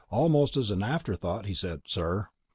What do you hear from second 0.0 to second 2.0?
Almost as an afterthought, he said:"...